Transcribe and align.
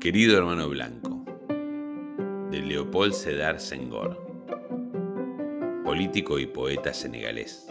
Querido 0.00 0.38
hermano 0.38 0.66
blanco, 0.70 1.26
de 2.50 2.62
Leopold 2.62 3.12
Sedar 3.12 3.60
Senghor, 3.60 4.16
político 5.84 6.38
y 6.38 6.46
poeta 6.46 6.94
senegalés. 6.94 7.66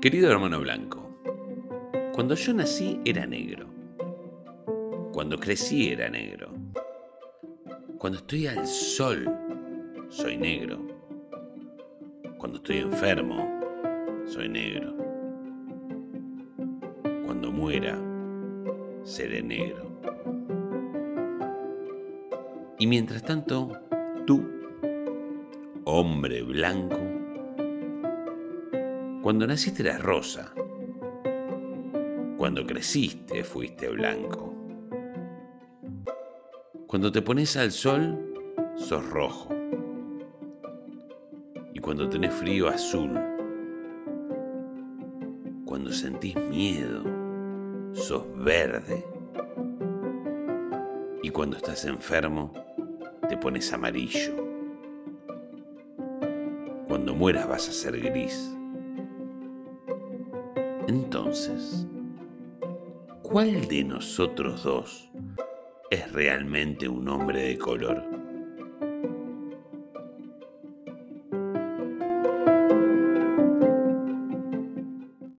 Querido 0.00 0.30
hermano 0.30 0.60
blanco, 0.60 1.14
cuando 2.14 2.34
yo 2.36 2.54
nací 2.54 2.98
era 3.04 3.26
negro. 3.26 3.66
Cuando 5.12 5.38
crecí 5.38 5.90
era 5.90 6.08
negro. 6.08 6.48
Cuando 7.98 8.20
estoy 8.20 8.46
al 8.46 8.66
sol, 8.66 9.28
soy 10.08 10.38
negro. 10.38 10.78
Cuando 12.38 12.56
estoy 12.56 12.78
enfermo, 12.78 13.60
soy 14.24 14.48
negro. 14.48 15.03
Cuando 17.44 17.60
muera, 17.60 17.98
seré 19.02 19.42
negro. 19.42 19.84
Y 22.78 22.86
mientras 22.86 23.22
tanto, 23.22 23.70
tú, 24.26 24.42
hombre 25.84 26.42
blanco, 26.42 26.96
cuando 29.22 29.46
naciste 29.46 29.82
eras 29.82 30.00
rosa. 30.00 30.54
Cuando 32.38 32.64
creciste 32.64 33.44
fuiste 33.44 33.90
blanco. 33.90 34.54
Cuando 36.86 37.12
te 37.12 37.20
pones 37.20 37.58
al 37.58 37.72
sol, 37.72 38.32
sos 38.76 39.06
rojo. 39.10 39.54
Y 41.74 41.78
cuando 41.80 42.08
tenés 42.08 42.32
frío, 42.32 42.68
azul. 42.68 43.12
Cuando 45.66 45.92
sentís 45.92 46.36
miedo, 46.36 47.23
sos 47.94 48.24
verde. 48.36 49.04
Y 51.22 51.30
cuando 51.30 51.56
estás 51.56 51.84
enfermo, 51.86 52.52
te 53.28 53.36
pones 53.36 53.72
amarillo. 53.72 54.34
Cuando 56.86 57.14
mueras 57.14 57.48
vas 57.48 57.68
a 57.68 57.72
ser 57.72 57.98
gris. 57.98 58.54
Entonces, 60.86 61.86
¿cuál 63.22 63.66
de 63.68 63.84
nosotros 63.84 64.64
dos 64.64 65.10
es 65.90 66.12
realmente 66.12 66.88
un 66.88 67.08
hombre 67.08 67.42
de 67.42 67.58
color? 67.58 68.23